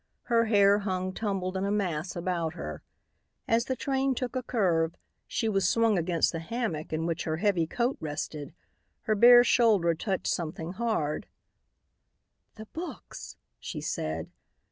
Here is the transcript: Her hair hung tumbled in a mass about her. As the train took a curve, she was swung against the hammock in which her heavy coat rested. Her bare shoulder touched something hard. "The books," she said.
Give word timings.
Her 0.23 0.45
hair 0.45 0.79
hung 0.79 1.13
tumbled 1.13 1.55
in 1.55 1.63
a 1.63 1.69
mass 1.69 2.15
about 2.15 2.55
her. 2.55 2.81
As 3.47 3.65
the 3.65 3.75
train 3.75 4.15
took 4.15 4.35
a 4.35 4.41
curve, 4.41 4.95
she 5.27 5.47
was 5.47 5.69
swung 5.69 5.95
against 5.95 6.31
the 6.31 6.39
hammock 6.39 6.91
in 6.91 7.05
which 7.05 7.25
her 7.25 7.37
heavy 7.37 7.67
coat 7.67 7.97
rested. 7.99 8.55
Her 9.03 9.13
bare 9.13 9.43
shoulder 9.43 9.93
touched 9.93 10.25
something 10.25 10.71
hard. 10.71 11.27
"The 12.55 12.65
books," 12.65 13.37
she 13.59 13.79
said. 13.79 14.31